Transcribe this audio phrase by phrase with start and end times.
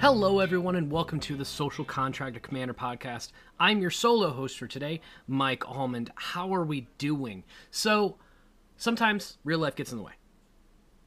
[0.00, 3.32] Hello, everyone, and welcome to the Social Contractor Commander podcast.
[3.60, 6.10] I'm your solo host for today, Mike Almond.
[6.14, 7.44] How are we doing?
[7.70, 8.16] So,
[8.78, 10.14] sometimes real life gets in the way.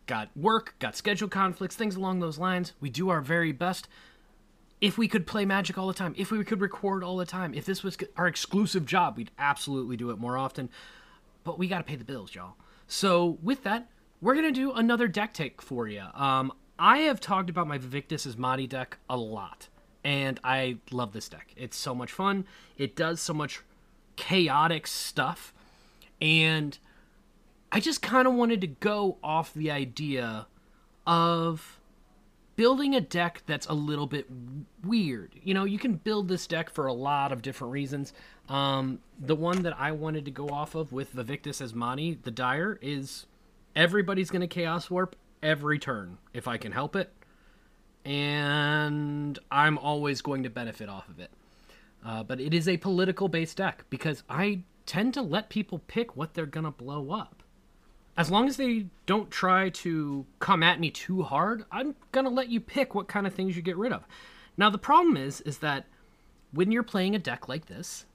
[0.05, 2.73] Got work, got schedule conflicts, things along those lines.
[2.81, 3.87] We do our very best.
[4.79, 7.55] If we could play Magic all the time, if we could record all the time,
[7.55, 10.69] if this was our exclusive job, we'd absolutely do it more often.
[11.43, 12.57] But we got to pay the bills, y'all.
[12.85, 13.89] So, with that,
[14.21, 16.03] we're going to do another deck take for you.
[16.13, 19.69] Um, I have talked about my Vaevictis Asmadi deck a lot,
[20.03, 21.53] and I love this deck.
[21.55, 22.43] It's so much fun.
[22.77, 23.61] It does so much
[24.17, 25.53] chaotic stuff,
[26.21, 26.77] and
[27.71, 30.45] I just kind of wanted to go off the idea
[31.07, 31.79] of
[32.57, 34.27] building a deck that's a little bit
[34.83, 35.35] weird.
[35.41, 38.11] You know, you can build this deck for a lot of different reasons.
[38.49, 42.77] Um, the one that I wanted to go off of with Vaevictis Asmadi, the Dire,
[42.81, 43.25] is
[43.73, 47.13] everybody's going to Chaos Warp every turn if I can help it,
[48.05, 51.31] and I'm always going to benefit off of it.
[52.05, 56.17] Uh, but it is a political based deck because I tend to let people pick
[56.17, 57.43] what they're going to blow up.
[58.15, 62.31] As long as they don't try to come at me too hard, I'm going to
[62.31, 64.03] let you pick what kind of things you get rid of.
[64.57, 65.85] Now the problem is is that
[66.51, 68.05] when you're playing a deck like this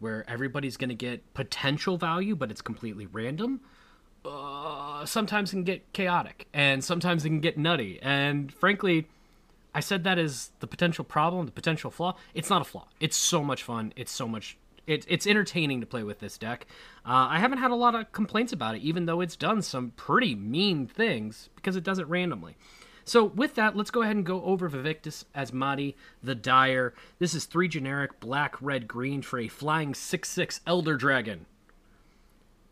[0.00, 3.60] where everybody's going to get potential value but it's completely random,
[4.24, 7.98] uh, sometimes it can get chaotic and sometimes it can get nutty.
[8.02, 9.08] And frankly,
[9.74, 12.16] I said that as the potential problem, the potential flaw.
[12.34, 12.88] It's not a flaw.
[13.00, 13.92] It's so much fun.
[13.96, 14.56] It's so much.
[14.86, 16.66] It, it's entertaining to play with this deck.
[17.06, 19.92] Uh, I haven't had a lot of complaints about it, even though it's done some
[19.96, 22.56] pretty mean things because it does it randomly.
[23.04, 26.94] So with that, let's go ahead and go over Vaevictis Asmadi, the Dire.
[27.18, 31.46] This is three generic black, red, green for a flying 6-6 Elder Dragon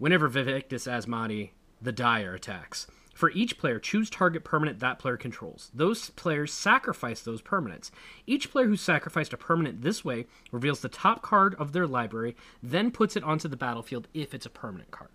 [0.00, 1.50] whenever Vaevictis Asmadi,
[1.81, 2.88] the Dire, attacks.
[3.15, 5.71] For each player, choose target permanent that player controls.
[5.75, 7.91] Those players sacrifice those permanents.
[8.27, 12.34] Each player who sacrificed a permanent this way reveals the top card of their library,
[12.62, 15.10] then puts it onto the battlefield if it's a permanent card.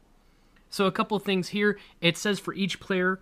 [0.70, 1.80] So, a couple things here.
[2.00, 3.20] It says for each player,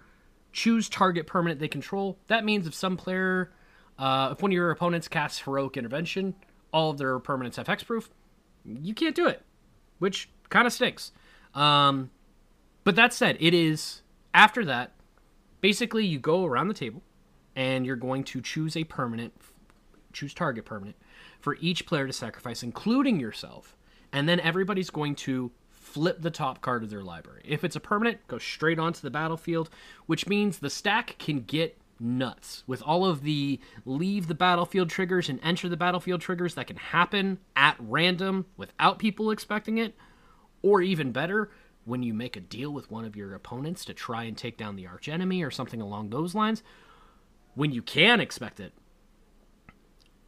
[0.52, 2.18] choose target permanent they control.
[2.28, 3.53] That means if some player,
[3.97, 6.35] uh, if one of your opponents casts Heroic Intervention,
[6.73, 8.09] all of their permanents have hexproof,
[8.66, 9.44] you can't do it,
[10.00, 11.13] which kind of stinks.
[11.53, 12.09] Um,
[12.84, 14.02] but that said, it is
[14.34, 14.91] after that.
[15.62, 17.02] Basically, you go around the table,
[17.56, 19.34] and you're going to choose a permanent,
[20.12, 20.96] choose target permanent
[21.40, 23.75] for each player to sacrifice, including yourself,
[24.12, 27.44] and then everybody's going to flip the top card of their library.
[27.46, 29.70] If it's a permanent, go straight onto the battlefield,
[30.06, 35.30] which means the stack can get nuts with all of the leave the battlefield triggers
[35.30, 39.96] and enter the battlefield triggers that can happen at random without people expecting it
[40.63, 41.51] or even better,
[41.85, 44.75] when you make a deal with one of your opponents to try and take down
[44.75, 46.63] the archenemy or something along those lines,
[47.53, 48.73] when you can expect it,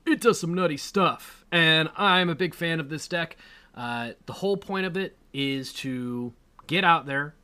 [0.06, 1.46] it does some nutty stuff.
[1.52, 3.38] And I'm a big fan of this deck.
[3.74, 6.34] Uh, the whole point of it is to
[6.68, 7.36] get out there,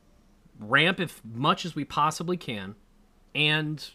[0.60, 2.76] ramp as much as we possibly can,
[3.34, 3.90] and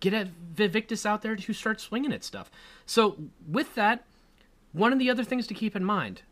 [0.00, 2.50] get a Vaevictis out there to start swinging at stuff.
[2.86, 4.04] So, with that,
[4.72, 6.22] one of the other things to keep in mind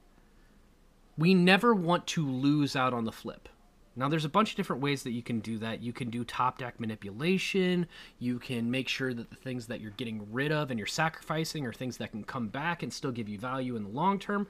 [1.19, 3.49] we never want to lose out on the flip.
[3.97, 5.83] Now, there's a bunch of different ways that you can do that.
[5.83, 7.89] You can do top deck manipulation.
[8.21, 11.67] You can make sure that the things that you're getting rid of and you're sacrificing
[11.67, 14.47] are things that can come back and still give you value in the long term.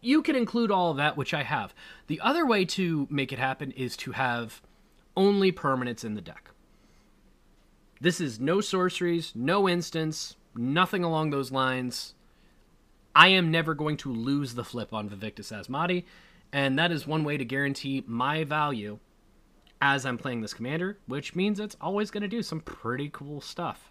[0.00, 1.74] You can include all of that, which I have.
[2.06, 4.62] The other way to make it happen is to have
[5.14, 6.50] only permanents in the deck.
[8.00, 12.14] This is no sorceries, no instants, nothing along those lines.
[13.16, 16.04] I am never going to lose the flip on Vaevictis Asmadi,
[16.52, 18.98] and that is one way to guarantee my value
[19.80, 23.40] as I'm playing this commander, which means it's always going to do some pretty cool
[23.40, 23.90] stuff.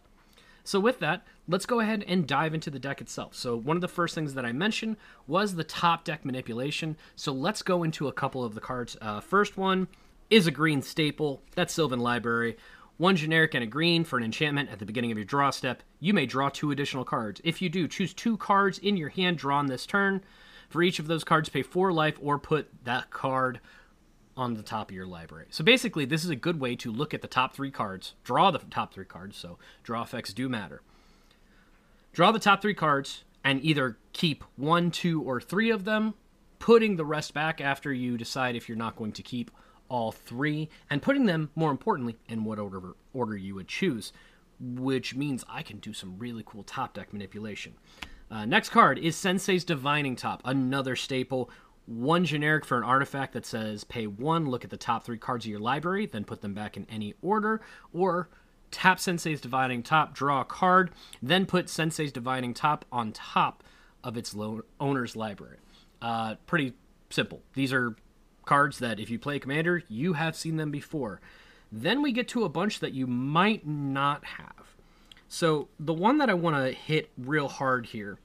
[0.63, 3.33] So with that, let's go ahead and dive into the deck itself.
[3.33, 4.95] So one of the first things that I mentioned
[5.25, 6.95] was the top deck manipulation.
[7.15, 8.95] So let's go into a couple of the cards.
[9.01, 9.87] Uh, first one
[10.29, 11.41] is a green staple.
[11.55, 12.57] That's Sylvan Library
[12.97, 15.83] one generic and a green for an enchantment at the beginning of your draw step.
[15.99, 17.41] You may draw two additional cards.
[17.43, 20.23] If you do, choose two cards in your hand drawn this turn.
[20.69, 23.59] For each of those cards, pay four life or put that card
[24.37, 25.47] on the top of your library.
[25.49, 28.51] So basically, this is a good way to look at the top three cards, draw
[28.51, 30.81] the top three cards, so draw effects do matter.
[32.13, 36.15] Draw the top three cards and either keep one, two, or three of them,
[36.59, 39.51] putting the rest back after you decide if you're not going to keep
[39.89, 44.11] all three and putting them, more importantly, in what order, order you would choose,
[44.59, 47.73] which means I can do some really cool top deck manipulation.
[48.31, 51.49] Uh, next card is Sensei's Divining Top, another staple.
[51.85, 55.45] One generic for an artifact that says pay one, look at the top three cards
[55.45, 57.61] of your library, then put them back in any order,
[57.93, 58.29] or
[58.71, 60.91] tap Sensei's Divining Top, draw a card,
[61.21, 63.63] then put Sensei's Divining Top on top
[64.03, 64.35] of its
[64.79, 65.57] owner's library.
[66.01, 66.73] Uh, pretty
[67.11, 67.41] simple.
[67.53, 67.95] These are
[68.45, 71.19] cards that if you play Commander, you have seen them before.
[71.71, 74.75] Then we get to a bunch that you might not have.
[75.27, 78.19] So the one that I want to hit real hard here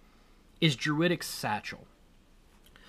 [0.60, 1.86] is Druidic Satchel.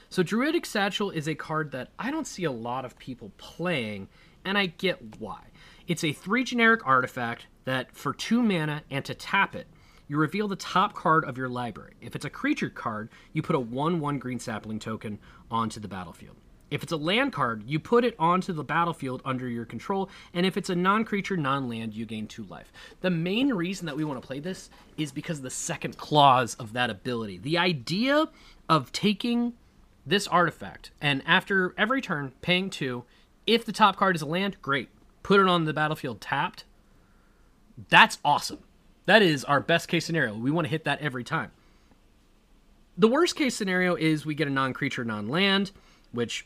[0.09, 4.09] So Druidic Satchel is a card that I don't see a lot of people playing,
[4.43, 5.39] and I get why.
[5.87, 9.67] It's a three generic artifact that for two mana and to tap it,
[10.09, 11.93] you reveal the top card of your library.
[12.01, 15.19] If it's a creature card, you put a 1 1 green sapling token
[15.49, 16.35] onto the battlefield.
[16.71, 20.45] If it's a land card, you put it onto the battlefield under your control, and
[20.45, 22.71] if it's a non creature, non land, you gain two life.
[23.01, 26.55] The main reason that we want to play this is because of the second clause
[26.55, 27.37] of that ability.
[27.37, 28.29] The idea
[28.69, 29.53] of taking
[30.05, 33.03] this artifact and after every turn paying two,
[33.45, 34.89] if the top card is a land, great.
[35.23, 36.63] Put it on the battlefield tapped.
[37.89, 38.59] That's awesome.
[39.05, 40.35] That is our best case scenario.
[40.35, 41.51] We want to hit that every time.
[42.97, 45.71] The worst case scenario is we get a non creature, non land,
[46.11, 46.45] which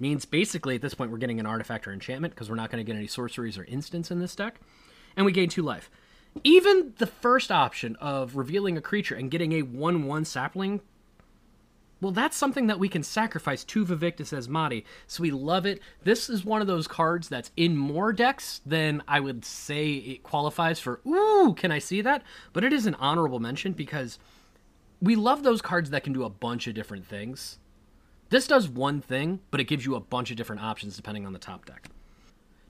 [0.00, 2.84] means basically at this point we're getting an artifact or enchantment because we're not going
[2.84, 4.60] to get any sorceries or instants in this deck.
[5.16, 5.90] And we gain two life.
[6.44, 10.80] Even the first option of revealing a creature and getting a 1 1 sapling
[12.00, 15.80] well, that's something that we can sacrifice to Vaevictis Asmadi, so we love it.
[16.04, 20.22] This is one of those cards that's in more decks than I would say it
[20.22, 22.22] qualifies for, ooh, can I see that?
[22.52, 24.20] But it is an honorable mention because
[25.02, 27.58] we love those cards that can do a bunch of different things.
[28.30, 31.32] This does one thing, but it gives you a bunch of different options depending on
[31.32, 31.88] the top deck.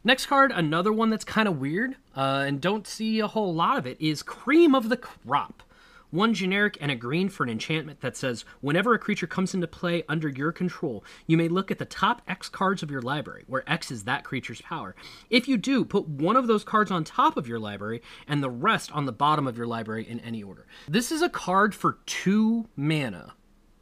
[0.04, 3.78] Next card, another one that's kind of weird, uh, and don't see a whole lot
[3.78, 5.62] of it, is Cream of the Crop
[6.10, 9.66] one generic and a green for an enchantment that says whenever a creature comes into
[9.66, 13.44] play under your control, you may look at the top X cards of your library,
[13.46, 14.94] where X is that creature's power.
[15.30, 18.50] If you do, put one of those cards on top of your library and the
[18.50, 20.66] rest on the bottom of your library in any order.
[20.88, 23.34] This is a card for two mana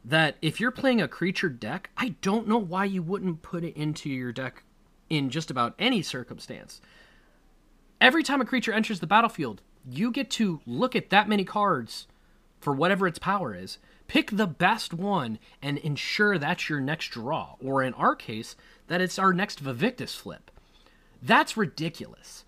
[0.07, 3.75] that if you're playing a creature deck, I don't know why you wouldn't put it
[3.75, 4.63] into your deck
[5.09, 6.79] in just about any circumstance.
[7.99, 12.07] Every time a creature enters the battlefield, you get to look at that many cards
[12.61, 13.79] for whatever its power is.
[14.07, 18.55] Pick the best one and ensure that's your next draw, or in our case,
[18.87, 20.49] that it's our next Vaevictis flip.
[21.21, 22.45] That's ridiculous.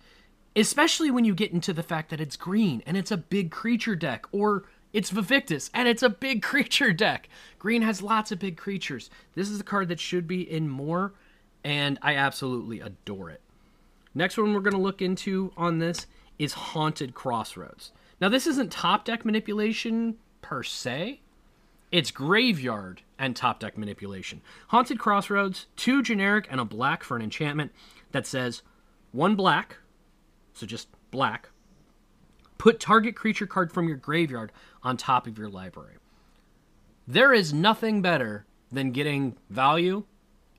[0.56, 3.96] Especially when you get into the fact that it's green and it's a big creature
[3.96, 7.28] deck, or it's Vaevictis and it's a big creature deck.
[7.58, 9.10] Green has lots of big creatures.
[9.34, 11.12] This is a card that should be in more,
[11.64, 13.40] and I absolutely adore it.
[14.14, 16.06] Next one we're going to look into on this
[16.38, 17.92] is Haunted Crossroads.
[18.20, 21.20] Now, this isn't top deck manipulation per se,
[21.92, 24.42] it's graveyard and top deck manipulation.
[24.68, 27.72] Haunted Crossroads, two generic and a black for an enchantment
[28.12, 28.62] that says
[29.12, 29.78] one black,
[30.54, 31.48] so just black.
[32.58, 35.96] Put target creature card from your graveyard on top of your library.
[37.06, 40.04] There is nothing better than getting value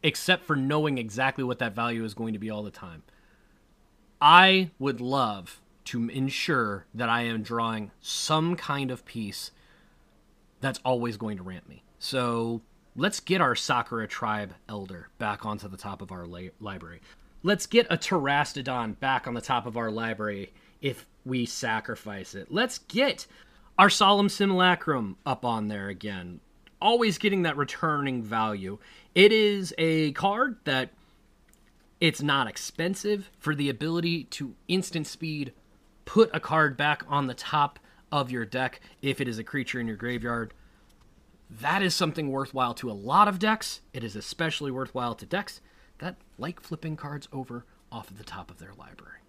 [0.03, 3.03] except for knowing exactly what that value is going to be all the time.
[4.19, 9.51] I would love to ensure that I am drawing some kind of piece
[10.59, 11.83] that's always going to ramp me.
[11.99, 12.61] So
[12.95, 17.01] let's get our Sakura tribe elder back onto the top of our la- library.
[17.43, 22.51] Let's get a Terastodon back on the top of our library if we sacrifice it.
[22.51, 23.25] Let's get
[23.81, 26.39] our Solemn Simulacrum up on there again.
[26.79, 28.77] Always getting that returning value.
[29.15, 30.91] It is a card that
[31.99, 35.51] it's not expensive for the ability to instant speed
[36.05, 37.79] put a card back on the top
[38.11, 40.53] of your deck if it is a creature in your graveyard.
[41.49, 43.81] That is something worthwhile to a lot of decks.
[43.93, 45.59] It is especially worthwhile to decks
[45.97, 49.21] that like flipping cards over off of the top of their library.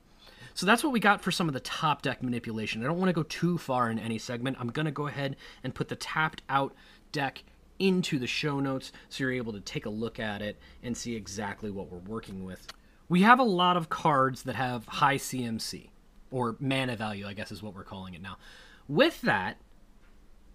[0.55, 2.83] So that's what we got for some of the top deck manipulation.
[2.83, 4.57] I don't want to go too far in any segment.
[4.61, 6.75] I'm going to go ahead and put the tapped out
[7.11, 7.45] deck
[7.79, 11.17] into the show notes so you're able to take a look at it and see
[11.17, 12.67] exactly what we're working with.
[13.09, 15.91] We have a lot of cards that have high CMC
[16.31, 18.39] or mana value, I guess is what we're calling it now.
[18.89, 19.59] With that,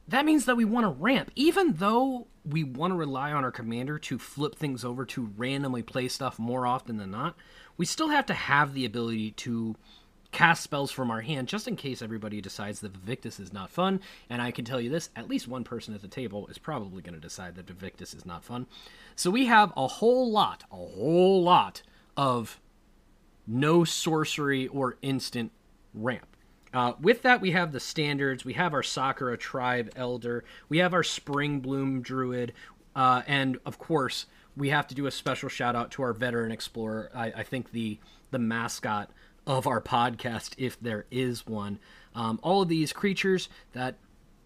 [0.07, 1.31] that means that we want to ramp.
[1.35, 5.83] Even though we want to rely on our commander to flip things over to randomly
[5.83, 7.35] play stuff more often than not,
[7.75, 9.75] we still have to have the ability to
[10.31, 13.99] cast spells from our hand just in case everybody decides that Vaevictis is not fun.
[14.29, 17.01] And I can tell you this at least one person at the table is probably
[17.01, 18.67] going to decide that Vaevictis is not fun.
[19.15, 21.81] So we have a whole lot, a whole lot
[22.15, 22.59] of
[23.45, 25.51] no sorcery or instant
[25.93, 26.36] ramp.
[26.77, 28.45] Uh, with that, we have the standards.
[28.45, 30.43] We have our Sakura Tribe Elder.
[30.69, 32.53] We have our Springbloom Druid.
[32.95, 36.51] Uh, and of course, we have to do a special shout out to our veteran
[36.51, 37.09] explorer.
[37.15, 37.97] I, I think the
[38.29, 39.09] the mascot
[39.47, 41.79] of our podcast, if there is one.
[42.13, 43.95] Um, all of these creatures that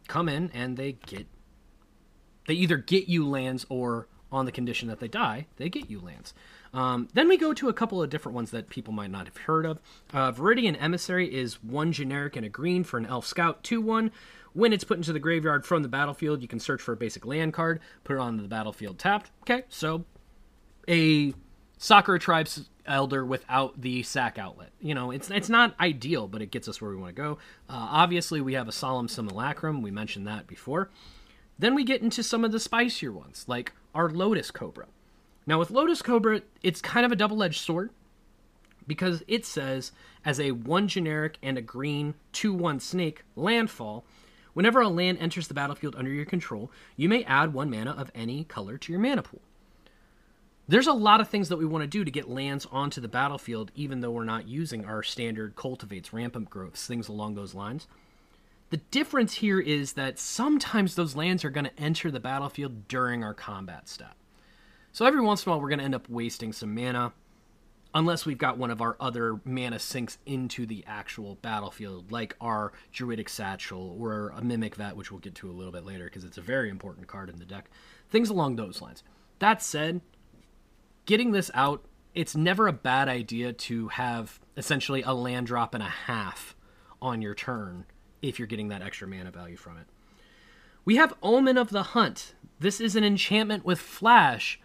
[0.07, 1.27] come in and they get,
[2.47, 5.99] they either get you lands or on the condition that they die, they get you
[5.99, 6.33] lands.
[6.73, 9.37] Um, then we go to a couple of different ones that people might not have
[9.37, 9.79] heard of.
[10.13, 14.11] Uh, Viridian Emissary is one generic and a green for an Elf Scout 2 1.
[14.53, 17.25] When it's put into the graveyard from the battlefield, you can search for a basic
[17.25, 19.31] land card, put it onto the battlefield tapped.
[19.43, 20.03] Okay, so
[20.87, 21.33] a
[21.77, 24.71] Sakura Tribe's Elder without the sack outlet.
[24.81, 27.37] You know, it's it's not ideal, but it gets us where we want to go.
[27.69, 29.81] Uh, obviously, we have a Solemn Simulacrum.
[29.81, 30.89] We mentioned that before.
[31.57, 34.87] Then we get into some of the spicier ones, like our Lotus Cobra.
[35.47, 37.89] Now, with Lotus Cobra, it's kind of a double edged sword
[38.87, 39.91] because it says
[40.23, 44.05] as a one generic and a green 2 1 snake landfall,
[44.53, 48.11] whenever a land enters the battlefield under your control, you may add one mana of
[48.13, 49.41] any color to your mana pool.
[50.67, 53.07] There's a lot of things that we want to do to get lands onto the
[53.07, 57.87] battlefield, even though we're not using our standard cultivates, rampant growths, things along those lines.
[58.69, 63.21] The difference here is that sometimes those lands are going to enter the battlefield during
[63.21, 64.15] our combat step.
[64.93, 67.13] So every once in a while, we're going to end up wasting some mana,
[67.93, 72.73] unless we've got one of our other mana sinks into the actual battlefield, like our
[72.91, 76.25] Druidic Satchel or a Mimic Vat, which we'll get to a little bit later because
[76.25, 77.69] it's a very important card in the deck.
[78.09, 79.03] Things along those lines.
[79.39, 80.01] That said,
[81.05, 85.81] getting this out, it's never a bad idea to have essentially a land drop and
[85.81, 86.55] a half
[87.01, 87.85] on your turn
[88.21, 89.87] if you're getting that extra mana value from it.
[90.83, 92.35] We have Omen of the Hunt.
[92.59, 94.59] This is an enchantment with Flash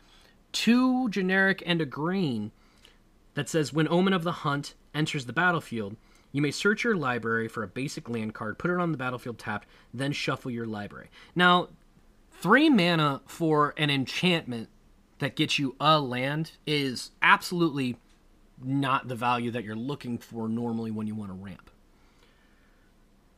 [0.56, 2.50] two generic and a green
[3.34, 5.96] that says when Omen of the Hunt enters the battlefield,
[6.32, 9.38] you may search your library for a basic land card, put it on the battlefield
[9.38, 11.10] tapped, then shuffle your library.
[11.34, 11.68] Now,
[12.32, 14.70] three mana for an enchantment
[15.18, 17.98] that gets you a land is absolutely
[18.64, 21.70] not the value that you're looking for normally when you want to ramp.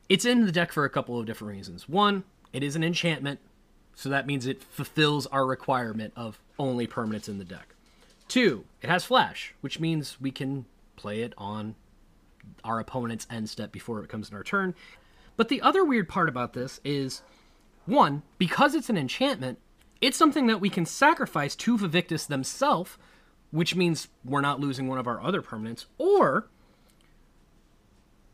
[0.08, 1.88] It's in the deck for a couple of different reasons.
[1.88, 2.22] One,
[2.52, 3.40] it is an enchantment,
[3.96, 7.74] so that means it fulfills our requirement of only permanents in the deck.
[8.28, 11.74] Two, it has flash, which means we can play it on
[12.64, 14.74] our opponent's end step before it comes in our turn.
[15.36, 17.22] But the other weird part about this is
[17.86, 19.58] one, because it's an enchantment,
[20.00, 22.98] it's something that we can sacrifice to Vaevictis themselves,
[23.50, 26.48] which means we're not losing one of our other permanents, or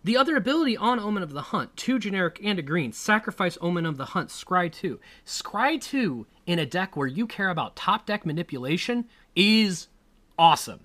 [0.02, 3.86] the other ability on Omen of the Hunt, two generic and a green, sacrifice Omen
[3.86, 5.00] of the Hunt, Scry 2.
[5.24, 9.88] Scry 2 in a deck where you care about top deck manipulation is
[10.38, 10.80] awesome.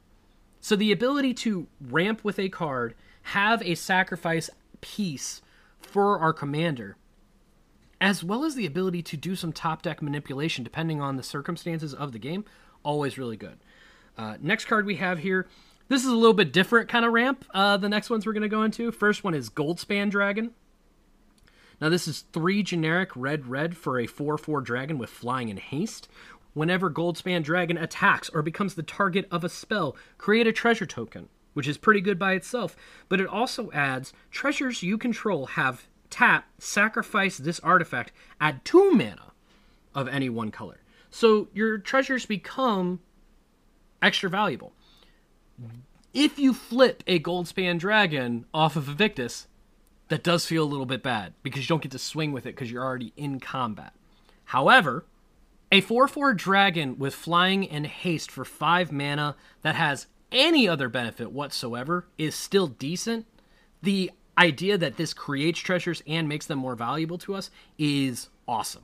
[0.61, 4.49] So the ability to ramp with a card, have a sacrifice
[4.81, 5.41] piece
[5.81, 6.97] for our commander,
[8.01, 11.93] as well as the ability to do some top deck manipulation depending on the circumstances
[11.93, 12.45] of the game,
[12.83, 13.57] always really good.
[14.17, 15.47] Uh, next card we have here
[15.89, 17.43] this is a little bit different kind of ramp.
[17.51, 18.91] Uh, the next ones we're going to go into.
[18.91, 20.51] First one is Goldspan Dragon.
[21.81, 25.59] Now, this is three generic red red for a 4 4 dragon with flying and
[25.59, 26.07] haste.
[26.53, 31.29] Whenever Goldspan Dragon attacks or becomes the target of a spell, create a treasure token,
[31.53, 32.75] which is pretty good by itself.
[33.07, 39.31] But it also adds treasures you control have tap, sacrifice this artifact, add two mana
[39.93, 40.81] of any one color.
[41.11, 42.99] So your treasures become
[44.01, 44.73] extra valuable
[46.13, 49.45] if you flip a Goldspan Dragon off of Vaevictis,
[50.09, 52.55] that does feel a little bit bad because you don't get to swing with it
[52.55, 53.93] because you're already in combat.
[54.45, 55.05] However,
[55.71, 60.89] a 4 4 dragon with flying and haste for 5 mana that has any other
[60.89, 63.25] benefit whatsoever is still decent.
[63.81, 68.83] The idea that this creates treasures and makes them more valuable to us is awesome.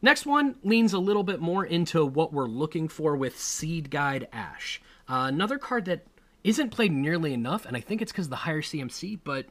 [0.00, 4.80] Next one leans a little bit more into what we're looking for with Seedguide Ash.
[5.08, 6.04] Uh, another card that
[6.44, 9.46] isn't played nearly enough, and I think it's because of the higher CMC, but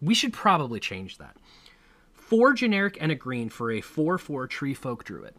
[0.00, 1.36] we should probably change that.
[2.12, 5.34] Four generic and a green for a 4 4 Tree Folk Druid.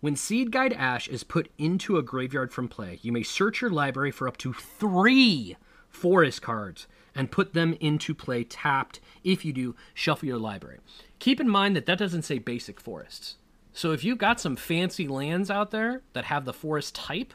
[0.00, 4.10] When Seedguide Ash is put into a graveyard from play, you may search your library
[4.10, 5.56] for up to three
[5.88, 8.98] forest cards and put them into play tapped.
[9.22, 10.78] If you do, shuffle your library.
[11.18, 13.36] Keep in mind that that doesn't say basic forests.
[13.72, 17.32] So if you've got some fancy lands out there that have the forest type,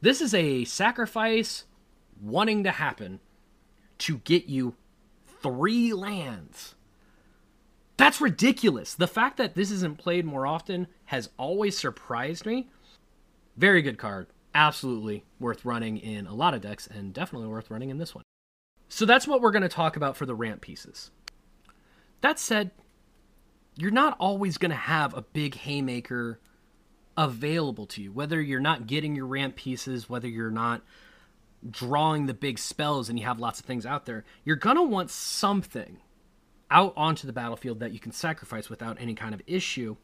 [0.00, 1.64] this is a sacrifice
[2.22, 3.20] wanting to happen
[3.98, 4.74] to get you
[5.44, 6.74] three lands.
[7.98, 8.94] That's ridiculous.
[8.94, 12.70] The fact that this isn't played more often has always surprised me.
[13.58, 14.26] Very good card.
[14.54, 18.24] Absolutely worth running in a lot of decks, and definitely worth running in this one.
[18.88, 21.10] So that's what we're going to talk about for the ramp pieces.
[22.22, 22.70] That said,
[23.76, 26.40] you're not always going to have a big haymaker
[27.18, 30.82] available to you, whether you're not getting your ramp pieces, whether you're not
[31.70, 34.82] drawing the big spells and you have lots of things out there, you're going to
[34.82, 35.98] want something
[36.70, 39.96] out onto the battlefield that you can sacrifice without any kind of issue.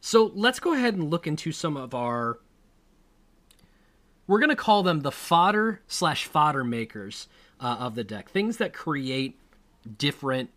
[0.00, 2.38] So let's go ahead and look into some of our.
[4.26, 7.28] We're going to call them the fodder slash fodder makers
[7.60, 8.28] uh, of the deck.
[8.28, 9.38] Things that create
[9.96, 10.50] different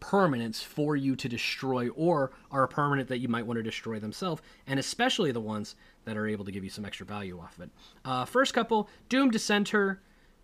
[0.00, 3.98] permanents for you to destroy or are a permanent that you might want to destroy
[3.98, 7.56] themselves, and especially the ones that are able to give you some extra value off
[7.56, 7.70] of it.
[8.04, 10.00] Uh, first couple Doomed Dissenter,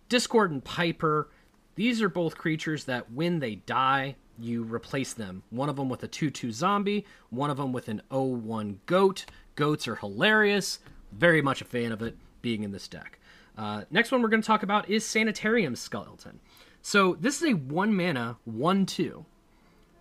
[0.07, 1.29] Discord, and Piper.
[1.75, 5.43] These are both creatures that when they die, you replace them.
[5.49, 8.79] One of them with a 2 2 zombie, one of them with an 0 1
[8.85, 9.25] goat.
[9.55, 10.79] Goats are hilarious.
[11.11, 13.19] Very much a fan of it being in this deck.
[13.57, 16.39] Uh, next one we're going to talk about is Sanitarium Skeleton.
[16.81, 19.25] So this is a 1 mana 1 2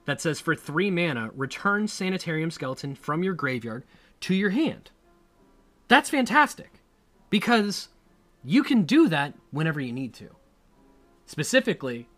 [0.04, 3.84] that says for 3 mana, return Sanitarium Skeleton from your graveyard
[4.20, 4.90] to your hand.
[5.88, 6.80] That's fantastic
[7.30, 7.88] because
[8.44, 10.28] you can do that whenever you need to.
[11.26, 12.08] Specifically,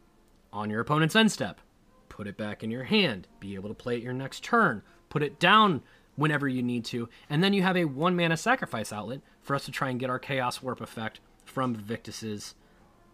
[0.53, 1.61] on your opponent's end step,
[2.09, 5.23] put it back in your hand, be able to play it your next turn, put
[5.23, 5.83] it down
[6.17, 9.65] whenever you need to, and then you have a one mana sacrifice outlet for us
[9.65, 12.55] to try and get our Chaos Warp effect from Victus's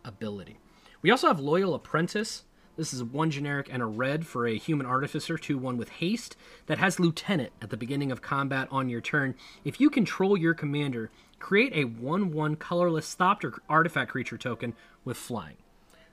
[0.04, 0.58] ability.
[1.02, 2.44] We also have Loyal Apprentice.
[2.76, 6.36] This is one generic and a red for a human artificer 2 1 with haste
[6.66, 9.34] that has lieutenant at the beginning of combat on your turn.
[9.64, 15.16] If you control your commander, create a 1 1 colorless Thopter artifact creature token with
[15.16, 15.56] flying.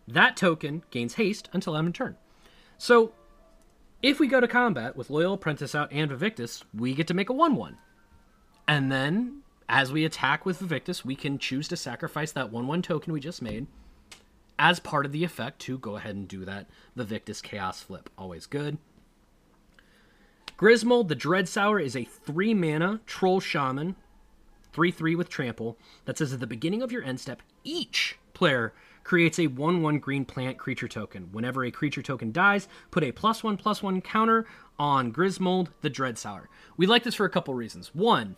[0.07, 2.15] That token gains haste until end of turn.
[2.77, 3.13] So,
[4.01, 7.29] if we go to combat with Loyal Apprentice out and Vaevictis, we get to make
[7.29, 7.77] a 1 1.
[8.69, 12.81] And then, as we attack with Vaevictis, we can choose to sacrifice that 1 1
[12.81, 13.67] token we just made
[14.57, 18.09] as part of the effect to go ahead and do that The Victus Chaos Flip.
[18.17, 18.77] Always good.
[20.57, 23.95] Grismold, the Dreadsower, is a 3 mana Troll Shaman,
[24.71, 28.73] 3 3 with Trample, that says at the beginning of your end step, each player
[29.03, 31.29] creates a 1 1 green plant creature token.
[31.31, 34.45] Whenever a creature token dies, put a plus 1 plus 1 counter
[34.79, 36.45] on Grismold, the Dreadsower.
[36.77, 37.93] We like this for a couple reasons.
[37.93, 38.35] One,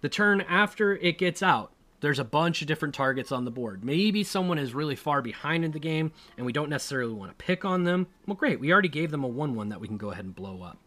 [0.00, 3.84] the turn after it gets out, there's a bunch of different targets on the board.
[3.84, 7.44] Maybe someone is really far behind in the game and we don't necessarily want to
[7.44, 8.06] pick on them.
[8.26, 8.60] Well, great.
[8.60, 10.78] We already gave them a 1 1 that we can go ahead and blow up.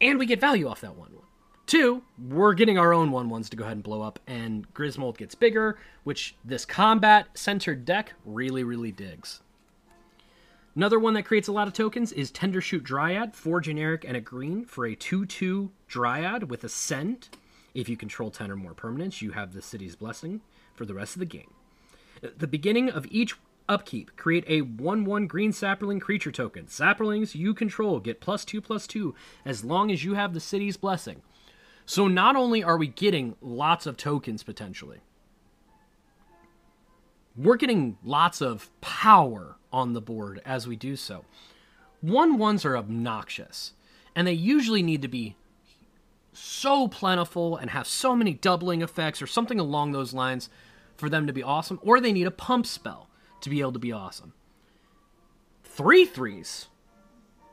[0.00, 1.22] And we get value off that 1 1.
[1.66, 5.16] Two, we're getting our own 1 1s to go ahead and blow up, and Grismold
[5.16, 9.40] gets bigger, which this combat centered deck really, really digs.
[10.74, 14.20] Another one that creates a lot of tokens is Tendershoot Dryad, 4 generic and a
[14.20, 17.28] green for a 2 2 Dryad with Ascend.
[17.74, 20.42] If you control 10 or more permanents, you have the city's blessing
[20.74, 21.54] for the rest of the game.
[22.22, 23.34] At the beginning of each
[23.68, 26.68] upkeep, create a 1 1 green sapling creature token.
[26.68, 30.76] Saplings you control get plus 2 plus 2 as long as you have the city's
[30.76, 31.22] blessing.
[31.86, 35.00] So not only are we getting lots of tokens potentially,
[37.36, 41.24] we're getting lots of power on the board as we do so.
[42.00, 43.72] One ones are obnoxious,
[44.14, 45.36] and they usually need to be
[46.32, 50.48] so plentiful and have so many doubling effects or something along those lines
[50.96, 53.08] for them to be awesome, or they need a pump spell
[53.40, 54.32] to be able to be awesome.
[55.64, 56.68] Three threes.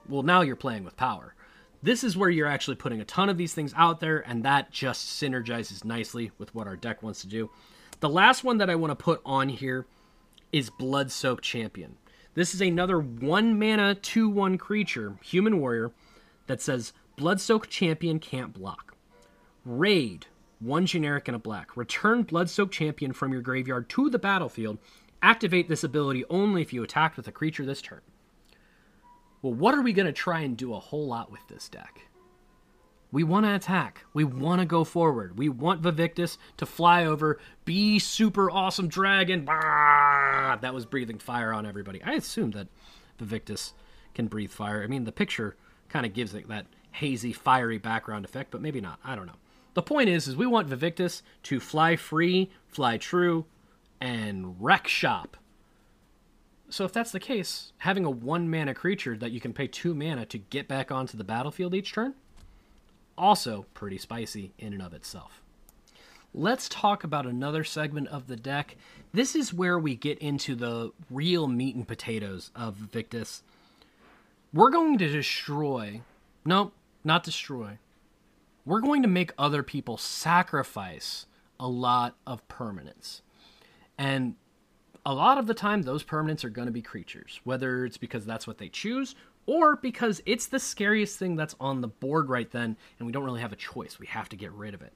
[0.08, 1.36] Well, now you're playing with power.
[1.82, 4.72] This is where you're actually putting a ton of these things out there, and that
[4.72, 7.50] just synergizes nicely with what our deck wants to do.
[8.02, 9.86] The last one that I want to put on here
[10.52, 11.98] is Bloodsoaked Champion.
[12.34, 15.92] This is another one mana, 2 1 creature, human warrior,
[16.48, 18.96] that says Bloodsoaked Champion can't block.
[19.66, 20.28] Raid,
[20.62, 21.76] one generic and a black.
[21.76, 24.78] Return Bloodsoaked Champion from your graveyard to the battlefield.
[25.22, 28.00] Activate this ability only if you attacked with a creature this turn.
[29.42, 32.04] Well, what are we going to try and do a whole lot with this deck?
[33.12, 34.06] We want to attack.
[34.14, 35.38] We want to go forward.
[35.38, 39.44] We want Vaevictis to fly over, be super awesome dragon.
[39.44, 40.56] Bah!
[40.62, 42.02] That was breathing fire on everybody.
[42.02, 42.70] I assume that
[43.22, 43.74] Vaevictis
[44.14, 44.82] can breathe fire.
[44.84, 45.58] I mean, the picture
[45.90, 49.00] kind of gives it that hazy, fiery background effect, but maybe not.
[49.04, 49.34] I don't know.
[49.74, 53.46] The point is, is we want Vaevictis to fly free, fly true,
[54.02, 55.38] and wreck shop.
[56.70, 59.94] So if that's the case, having a one mana creature that you can pay two
[59.96, 62.14] mana to get back onto the battlefield each turn,
[63.18, 65.42] also pretty spicy in and of itself.
[66.34, 68.76] Let's talk about another segment of the deck.
[69.14, 73.42] This is where we get into the real meat and potatoes of Victus.
[74.54, 76.02] We're going to destroy,
[76.46, 76.74] nope,
[77.04, 77.80] not destroy.
[78.66, 81.26] We're going to make other people sacrifice
[81.60, 83.22] a lot of permanents.
[83.98, 84.36] And
[85.06, 88.26] a lot of the time, those permanents are going to be creatures, whether it's because
[88.26, 92.52] that's what they choose or because it's the scariest thing that's on the board right
[92.52, 93.98] then, and we don't really have a choice.
[94.00, 94.94] We have to get rid of it.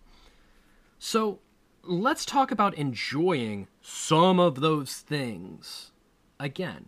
[1.00, 1.40] So,
[1.82, 5.92] let's talk about enjoying some of those things.
[6.40, 6.86] Again,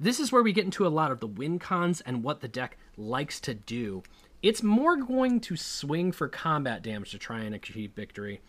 [0.00, 2.48] this is where we get into a lot of the win cons and what the
[2.48, 4.02] deck likes to do.
[4.46, 8.40] It's more going to swing for combat damage to try and achieve victory,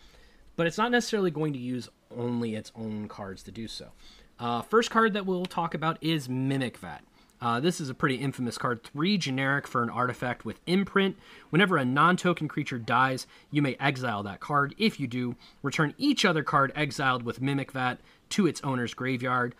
[0.54, 3.88] but it's not necessarily going to use only its own cards to do so.
[4.38, 7.00] Uh, first card that we'll talk about is Mimic Vat.
[7.40, 8.84] Uh, this is a pretty infamous card.
[8.84, 11.16] Three generic for an artifact with imprint.
[11.50, 14.76] Whenever a non token creature dies, you may exile that card.
[14.78, 15.34] If you do,
[15.64, 19.56] return each other card exiled with Mimic Vat to its owner's graveyard.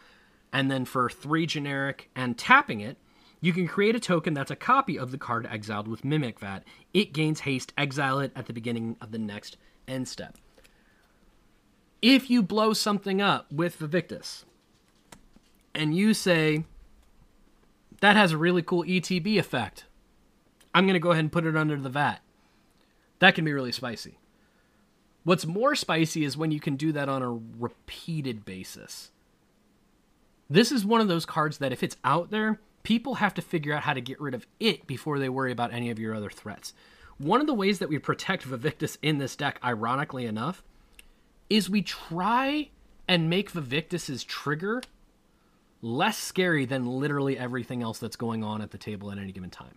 [0.53, 2.97] And then for three generic and tapping it,
[3.41, 6.65] you can create a token that's a copy of the card exiled with Mimic Vat.
[6.93, 10.37] It gains haste, exile it at the beginning of the next end step.
[12.03, 14.45] If you blow something up with Vaevictis,
[15.75, 16.65] and you say,
[18.01, 19.85] that has a really cool ETB effect.
[20.75, 22.19] I'm going to go ahead and put it under the vat.
[23.21, 24.19] That can be really spicy.
[25.25, 29.11] What's more spicy is when you can do that on a repeated basis.
[30.49, 33.75] This is one of those cards that if it's out there, people have to figure
[33.75, 36.31] out how to get rid of it before they worry about any of your other
[36.31, 36.73] threats.
[37.19, 40.63] One of the ways that we protect Vaevictis in this deck, ironically enough,
[41.51, 42.71] is we try
[43.09, 44.83] and make Vaevictis's trigger
[45.81, 49.51] less scary than literally everything else that's going on at the table at any given
[49.51, 49.75] time.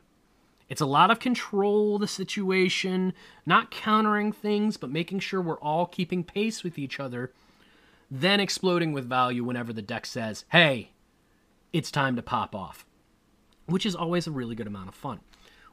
[0.69, 3.13] It's a lot of control the situation,
[3.45, 7.33] not countering things, but making sure we're all keeping pace with each other,
[8.09, 10.91] then exploding with value whenever the deck says, hey,
[11.73, 12.85] it's time to pop off,
[13.71, 15.19] which is always a really good amount of fun.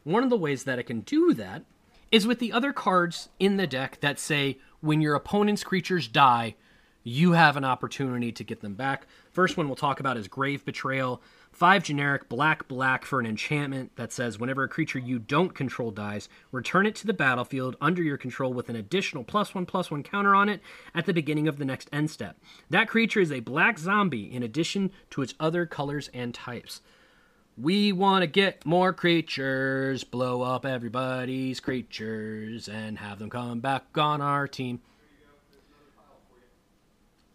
[0.04, 1.64] One of the ways that it can do that
[2.10, 6.54] is with the other cards in the deck that say, when your opponent's creatures die,
[7.02, 9.06] you have an opportunity to get them back.
[9.30, 11.22] First one we'll talk about is Grave Betrayal.
[11.52, 15.90] Five generic black black for an enchantment that says whenever a creature you don't control
[15.90, 19.90] dies, return it to the battlefield under your control with an additional plus one plus
[19.90, 20.60] one counter on it
[20.94, 22.36] at the beginning of the next end step.
[22.70, 26.80] That creature is a black zombie in addition to its other colors and types.
[27.60, 33.84] We want to get more creatures, blow up everybody's creatures, and have them come back
[33.96, 34.80] on our team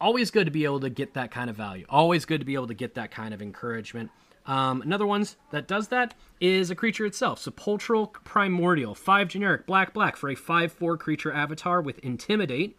[0.03, 1.85] always good to be able to get that kind of value.
[1.87, 4.11] Always good to be able to get that kind of encouragement.
[4.45, 7.39] Um, another one that does that is a creature itself.
[7.39, 12.77] Sepulchral Primordial, 5 generic, black, black, for a 5 4 creature avatar with Intimidate.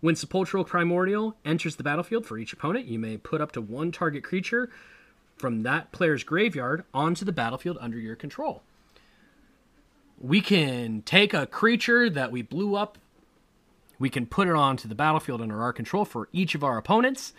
[0.00, 3.90] When Sepulchral Primordial enters the battlefield for each opponent, you may put up to one
[3.90, 4.70] target creature
[5.40, 8.62] from that player's graveyard onto the battlefield under your control.
[10.20, 12.98] We can take a creature that we blew up
[14.00, 17.34] we can put it onto the battlefield under our control for each of our opponents.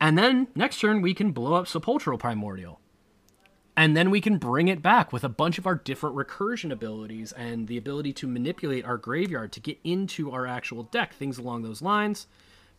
[0.00, 2.78] And then next turn, we can blow up Sepulchral Primordial.
[3.76, 7.32] And then we can bring it back with a bunch of our different recursion abilities
[7.32, 11.62] and the ability to manipulate our graveyard to get into our actual deck, things along
[11.62, 12.28] those lines.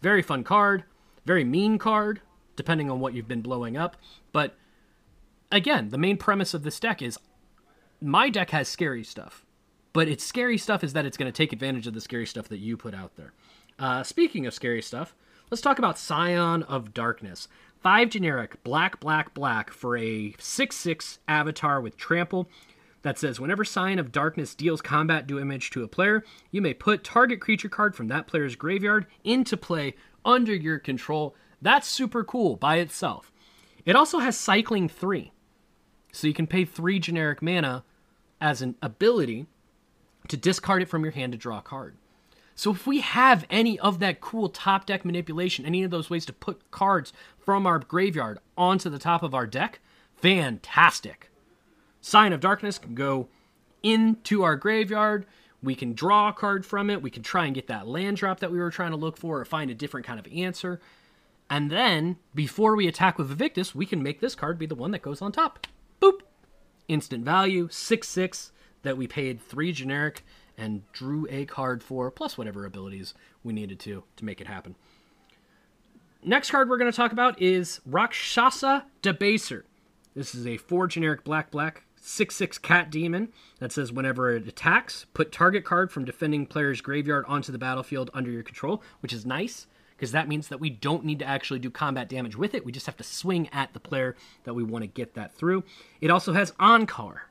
[0.01, 0.84] Very fun card,
[1.25, 2.21] very mean card,
[2.55, 3.97] depending on what you've been blowing up.
[4.31, 4.55] But
[5.51, 7.19] again, the main premise of this deck is
[8.01, 9.45] my deck has scary stuff.
[9.93, 12.49] But its scary stuff is that it's going to take advantage of the scary stuff
[12.49, 13.33] that you put out there.
[13.79, 15.15] Uh, speaking of scary stuff,
[15.49, 17.47] let's talk about Scion of Darkness.
[17.81, 22.49] Five generic, black, black, black for a 6 6 avatar with trample
[23.03, 27.03] that says whenever Scion of Darkness deals combat damage to a player, you may put
[27.03, 29.93] target creature card from that player's graveyard into play
[30.25, 31.35] under your control.
[31.65, 33.32] That's super cool by itself.
[33.86, 35.32] It also has Cycling 3.
[36.12, 37.84] So you can pay 3 generic mana
[38.39, 39.47] as an ability
[40.28, 41.95] to discard it from your hand to draw a card.
[42.54, 46.23] So if we have any of that cool top deck manipulation, any of those ways
[46.28, 49.80] to put cards from our graveyard onto the top of our deck,
[50.17, 51.32] fantastic.
[51.99, 53.28] Scion of Darkness can go
[53.82, 55.25] into our graveyard.
[55.63, 57.01] We can draw a card from it.
[57.01, 59.41] We can try and get that land drop that we were trying to look for
[59.41, 60.80] or find a different kind of answer.
[61.49, 64.91] And then, before we attack with Vaevictis, we can make this card be the one
[64.91, 65.67] that goes on top.
[66.01, 66.21] Boop!
[66.88, 68.51] Instant value, 6 6
[68.84, 70.23] that we paid three generic
[70.58, 74.75] and drew a card for, plus whatever abilities we needed to to make it happen.
[76.23, 79.63] Next card we're going to talk about is Rakshasa Debaser.
[80.15, 83.29] This is a four generic black black 6 6 cat demon
[83.60, 88.10] that says whenever it attacks, put target card from defending player's graveyard onto the battlefield
[88.13, 91.60] under your control, which is nice because that means that we don't need to actually
[91.60, 92.65] do combat damage with it.
[92.65, 95.63] We just have to swing at the player that we want to get that through.
[96.01, 97.29] It also has Encore,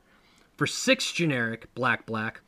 [0.57, 2.41] for six generic black black,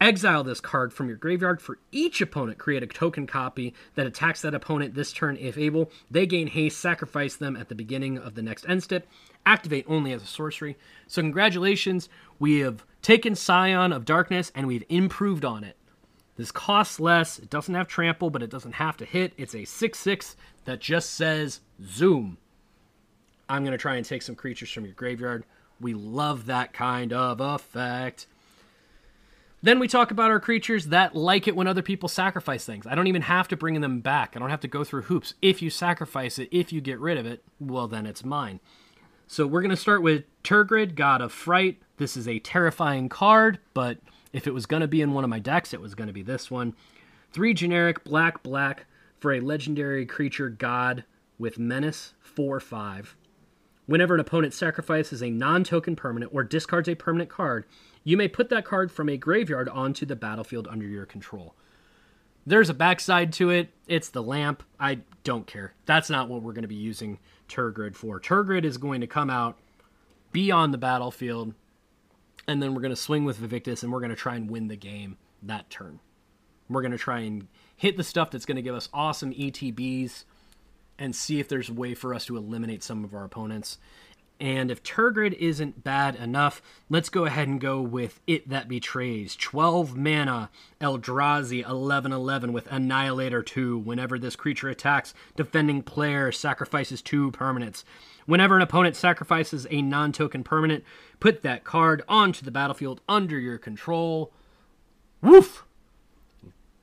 [0.00, 1.60] exile this card from your graveyard.
[1.60, 5.90] For each opponent, create a token copy that attacks that opponent this turn if able.
[6.10, 9.06] They gain haste, sacrifice them at the beginning of the next end step.
[9.46, 10.76] Activate only as a sorcery.
[11.06, 15.76] So, congratulations, we have taken Scion of Darkness and we've improved on it.
[16.36, 17.38] This costs less.
[17.38, 19.32] It doesn't have trample, but it doesn't have to hit.
[19.36, 22.38] It's a 6 6 that just says zoom.
[23.48, 25.44] I'm going to try and take some creatures from your graveyard.
[25.80, 28.26] We love that kind of effect.
[29.62, 32.86] Then we talk about our creatures that like it when other people sacrifice things.
[32.86, 34.34] I don't even have to bring them back.
[34.34, 35.34] I don't have to go through hoops.
[35.40, 38.60] If you sacrifice it, if you get rid of it, well, then it's mine.
[39.26, 41.80] So we're going to start with Tergrid, God of Fright.
[41.96, 43.98] This is a terrifying card, but
[44.34, 46.12] if it was going to be in one of my decks, it was going to
[46.12, 46.74] be this one.
[47.32, 48.86] Three generic black black
[49.20, 51.04] for a legendary creature god
[51.38, 53.16] with menace 4 5.
[53.86, 57.64] Whenever an opponent sacrifices a non token permanent or discards a permanent card,
[58.02, 61.54] you may put that card from a graveyard onto the battlefield under your control.
[62.44, 63.70] There's a backside to it.
[63.86, 64.64] It's the lamp.
[64.80, 65.74] I don't care.
[65.86, 68.20] That's not what we're going to be using Tergrid for.
[68.20, 69.58] Tergrid is going to come out,
[70.32, 71.54] be on the battlefield,
[72.46, 74.68] and then we're going to swing with Vaevictis and we're going to try and win
[74.68, 76.00] the game that turn.
[76.68, 80.24] We're going to try and hit the stuff that's going to give us awesome ETBs
[80.98, 83.78] and see if there's a way for us to eliminate some of our opponents.
[84.40, 89.36] And if Tergrid isn't bad enough, let's go ahead and go with It That Betrays.
[89.36, 93.78] 12 mana, Eldrazi 1111 with Annihilator 2.
[93.78, 97.84] Whenever this creature attacks, defending player sacrifices two permanents.
[98.26, 100.84] Whenever an opponent sacrifices a non token permanent,
[101.20, 104.32] put that card onto the battlefield under your control.
[105.20, 105.64] Woof!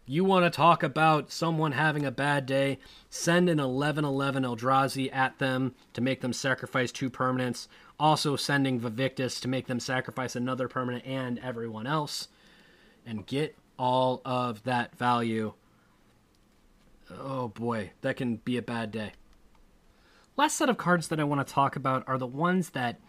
[0.05, 2.79] You want to talk about someone having a bad day?
[3.09, 7.67] Send an 1111 Eldrazi at them to make them sacrifice two permanents.
[7.99, 12.27] Also, sending Vaevictis to make them sacrifice another permanent and everyone else.
[13.05, 15.53] And get all of that value.
[17.09, 19.13] Oh boy, that can be a bad day.
[20.41, 22.99] Last set of cards that I want to talk about are the ones that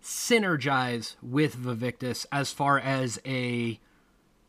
[0.00, 3.80] synergize with Vaevictis as far as a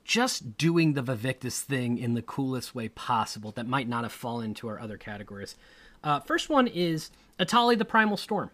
[0.03, 4.49] just doing the Vaevictis thing in the coolest way possible that might not have fallen
[4.49, 5.55] into our other categories.
[6.03, 8.51] Uh, first one is Etali the Primal Storm,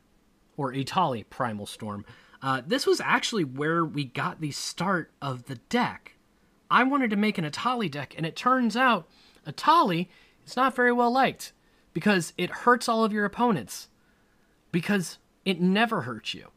[0.55, 2.05] or Etali Primal Storm.
[2.41, 6.15] Uh, this was actually where we got the start of the deck.
[6.71, 9.09] I wanted to make an Etali deck, and it turns out
[9.45, 10.07] Etali
[10.47, 11.51] is not very well liked
[11.93, 13.87] because it hurts all of your opponents.
[14.71, 16.49] Because it never hurts you.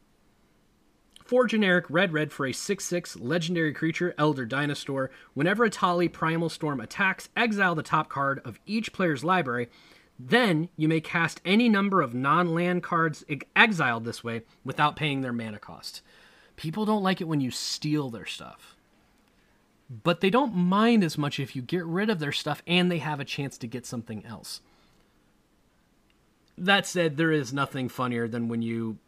[1.25, 5.11] Four generic red red for a 6 6 legendary creature, Elder Dinosaur.
[5.35, 9.69] Whenever Etali Primal Storm attacks, exile the top card of each player's library.
[10.19, 15.21] Then you may cast any number of non land cards exiled this way without paying
[15.21, 16.01] their mana cost.
[16.55, 18.77] People don't like it when you steal their stuff.
[20.05, 22.99] But they don't mind as much if you get rid of their stuff and they
[22.99, 24.61] have a chance to get something else.
[26.59, 28.99] That said, there is nothing funnier than when you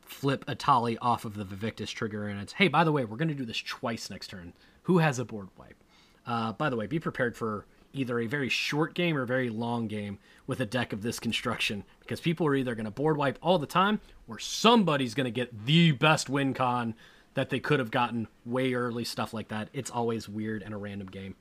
[0.00, 3.28] flip Etali off of the Vaevictis trigger, and it's hey, by the way, we're going
[3.28, 4.52] to do this twice next turn.
[4.82, 5.82] Who has a board wipe?
[6.26, 9.48] Uh, by the way, be prepared for either a very short game or a very
[9.48, 13.16] long game with a deck of this construction because people are either going to board
[13.16, 16.94] wipe all the time or somebody's going to get the best win con
[17.34, 19.68] that they could have gotten way early, stuff like that.
[19.72, 21.36] It's always weird and a random game.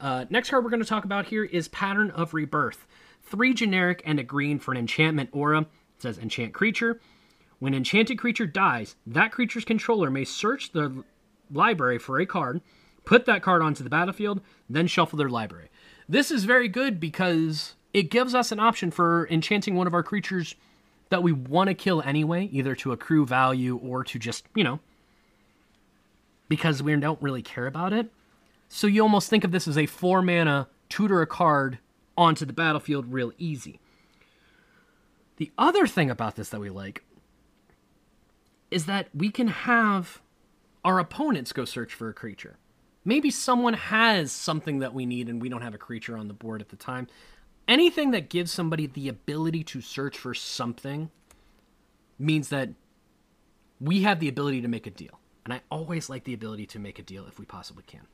[0.00, 2.86] Uh, next card we're going to talk about here is Pattern of Rebirth.
[3.22, 5.60] Three generic and a green for an enchantment aura.
[5.60, 5.66] It
[5.98, 7.00] says enchant creature.
[7.58, 11.04] When enchanted creature dies, that creature's controller may search the
[11.50, 12.60] library for a card,
[13.04, 15.68] put that card onto the battlefield, then shuffle their library.
[16.08, 20.02] This is very good because it gives us an option for enchanting one of our
[20.02, 20.54] creatures
[21.10, 24.80] that we want to kill anyway, either to accrue value or to just, you know,
[26.48, 28.10] because we don't really care about it.
[28.68, 31.78] So you almost think of this as a four mana tutor a card
[32.16, 33.80] onto the battlefield real easy.
[35.36, 37.04] The other thing about this that we like
[38.70, 40.20] is that we can have
[40.84, 42.56] our opponents go search for a creature.
[43.04, 46.34] Maybe someone has something that we need and we don't have a creature on the
[46.34, 47.08] board at the time.
[47.66, 51.10] Anything that gives somebody the ability to search for something
[52.18, 52.70] means that
[53.80, 55.18] we have the ability to make a deal.
[55.44, 58.06] And I always like the ability to make a deal if we possibly can.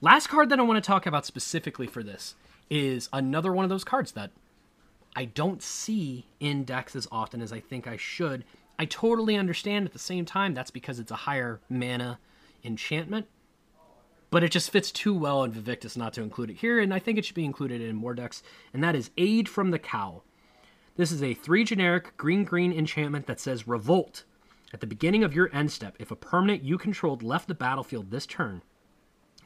[0.00, 2.34] Last card that I want to talk about specifically for this
[2.70, 4.30] is another one of those cards that
[5.16, 8.44] I don't see in decks as often as I think I should,
[8.78, 12.18] I totally understand at the same time that's because it's a higher mana
[12.64, 13.26] enchantment.
[14.30, 16.98] But it just fits too well in Vaevictis not to include it here, and I
[16.98, 20.24] think it should be included in more decks, and that is Aid from the Cowl.
[20.96, 24.24] This is a three generic green green enchantment that says Revolt.
[24.72, 28.10] At the beginning of your end step, if a permanent you controlled left the battlefield
[28.10, 28.62] this turn,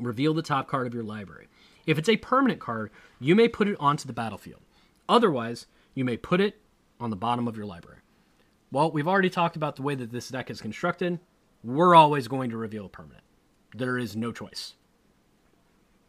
[0.01, 1.49] reveal the top card of your library.
[1.89, 4.61] If it's a permanent card, you may put it onto the battlefield.
[5.09, 6.61] Otherwise, you may put it
[7.01, 8.01] on the bottom of your library.
[8.71, 11.19] Well, we've already talked about the way that this deck is constructed.
[11.65, 13.25] We're always going to reveal a permanent.
[13.75, 14.75] There is no choice.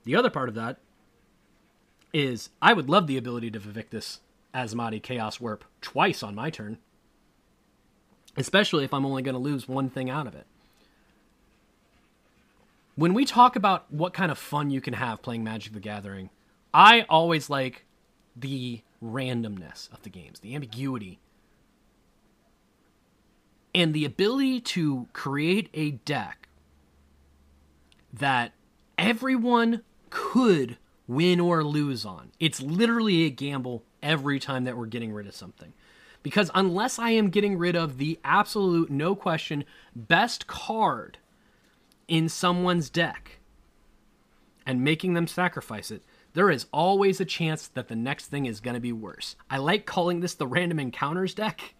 [0.03, 0.79] The other part of that
[2.13, 4.19] is I would love the ability to Vaevictis
[4.53, 6.77] Asmadi Chaos Warp twice on my turn.
[8.35, 10.45] Especially if I'm only going to lose one thing out of it.
[12.99, 16.31] When we talk about what kind of fun you can have playing Magic the Gathering,
[16.73, 17.85] I always like
[18.35, 21.21] the randomness of the games, the ambiguity,
[23.73, 26.49] and the ability to create a deck
[28.11, 28.51] that
[28.97, 32.33] everyone could win or lose on.
[32.37, 35.71] It's literally a gamble every time that we're getting rid of something.
[36.21, 39.63] Because unless I am getting rid of the absolute, no question,
[39.95, 41.17] best card
[42.09, 43.39] in someone's deck
[44.65, 48.59] and making them sacrifice it, there is always a chance that the next thing is
[48.59, 49.35] going to be worse.
[49.49, 51.75] I like calling this the random encounters deck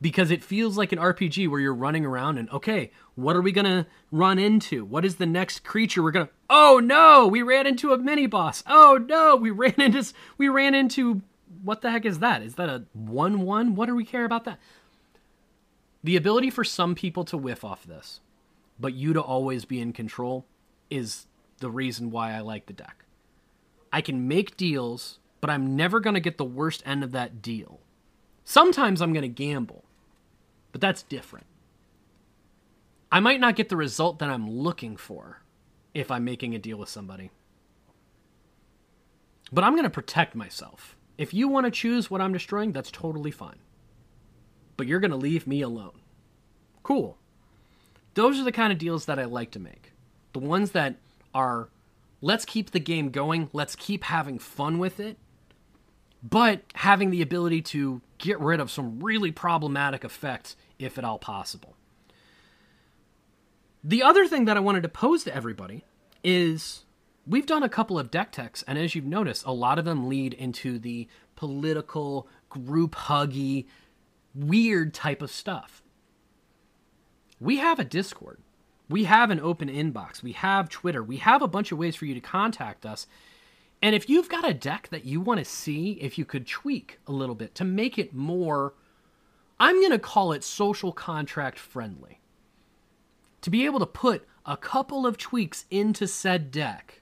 [0.00, 3.52] because it feels like an RPG where you're running around and okay, what are we
[3.52, 4.84] going to run into?
[4.84, 8.26] What is the next creature we're going to Oh no, we ran into a mini
[8.26, 8.62] boss.
[8.66, 10.04] Oh no, we ran into
[10.36, 11.22] we ran into
[11.62, 12.42] what the heck is that?
[12.42, 13.74] Is that a 1-1?
[13.74, 14.58] What do we care about that?
[16.04, 18.20] The ability for some people to whiff off this,
[18.82, 20.44] but you to always be in control
[20.90, 21.26] is
[21.58, 23.04] the reason why I like the deck.
[23.92, 27.40] I can make deals, but I'm never going to get the worst end of that
[27.40, 27.78] deal.
[28.44, 29.84] Sometimes I'm going to gamble,
[30.72, 31.46] but that's different.
[33.12, 35.42] I might not get the result that I'm looking for
[35.94, 37.30] if I'm making a deal with somebody.
[39.52, 40.96] But I'm going to protect myself.
[41.18, 43.60] If you want to choose what I'm destroying, that's totally fine.
[44.76, 46.00] But you're going to leave me alone.
[46.82, 47.16] Cool.
[48.14, 49.92] Those are the kind of deals that I like to make.
[50.32, 50.96] The ones that
[51.34, 51.68] are
[52.20, 55.18] let's keep the game going, let's keep having fun with it,
[56.22, 61.18] but having the ability to get rid of some really problematic effects if at all
[61.18, 61.76] possible.
[63.84, 65.84] The other thing that I wanted to pose to everybody
[66.22, 66.84] is
[67.26, 70.08] we've done a couple of deck techs, and as you've noticed, a lot of them
[70.08, 73.66] lead into the political, group huggy,
[74.34, 75.82] weird type of stuff.
[77.42, 78.38] We have a Discord.
[78.88, 80.22] We have an open inbox.
[80.22, 81.02] We have Twitter.
[81.02, 83.08] We have a bunch of ways for you to contact us.
[83.82, 87.00] And if you've got a deck that you want to see if you could tweak
[87.08, 88.74] a little bit to make it more,
[89.58, 92.20] I'm going to call it social contract friendly
[93.40, 97.00] to be able to put a couple of tweaks into said deck,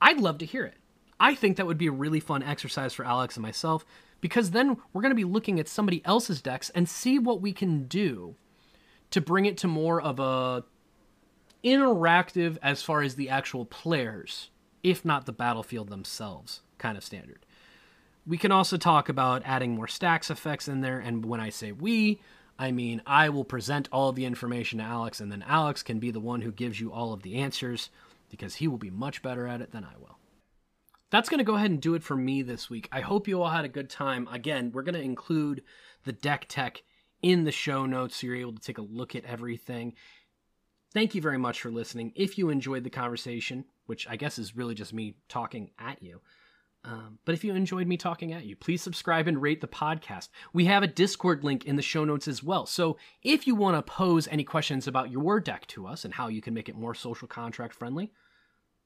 [0.00, 0.78] I'd love to hear it.
[1.20, 3.86] I think that would be a really fun exercise for Alex and myself
[4.22, 7.52] because then we're going to be looking at somebody else's decks and see what we
[7.52, 8.36] can do
[9.10, 10.64] to bring it to more of a
[11.62, 14.48] interactive as far as the actual players,
[14.82, 17.44] if not the battlefield themselves, kind of standard.
[18.26, 21.72] We can also talk about adding more stax effects in there, and when I say
[21.72, 22.20] we,
[22.58, 25.98] I mean, I will present all of the information to Alex, and then Alex can
[25.98, 27.90] be the one who gives you all of the answers
[28.30, 30.18] because he will be much better at it than I will.
[31.12, 32.88] That's going to go ahead and do it for me this week.
[32.90, 34.26] I hope you all had a good time.
[34.32, 35.62] Again, we're going to include
[36.04, 36.82] the deck tech
[37.20, 39.92] in the show notes so you're able to take a look at everything.
[40.94, 42.12] Thank you very much for listening.
[42.16, 46.22] If you enjoyed the conversation, which I guess is really just me talking at you,
[46.82, 50.30] um, but if you enjoyed me talking at you, please subscribe and rate the podcast.
[50.54, 52.64] We have a Discord link in the show notes as well.
[52.64, 56.28] So if you want to pose any questions about your deck to us and how
[56.28, 58.12] you can make it more social contract friendly,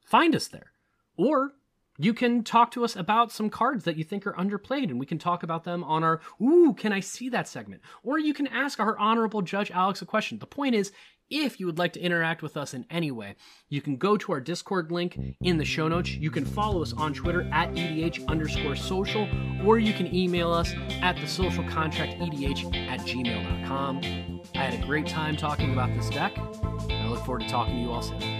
[0.05, 0.73] find us there.
[1.15, 1.53] Or
[1.97, 5.05] you can talk to us about some cards that you think are underplayed and we
[5.05, 8.47] can talk about them on our ooh can i see that segment or you can
[8.47, 10.91] ask our honorable judge alex a question the point is
[11.29, 13.35] if you would like to interact with us in any way,
[13.69, 16.11] you can go to our Discord link in the show notes.
[16.11, 19.27] You can follow us on Twitter at EDH underscore social,
[19.65, 24.41] or you can email us at the social contract EDH at gmail.com.
[24.55, 27.75] I had a great time talking about this deck, and I look forward to talking
[27.75, 28.36] to you all soon.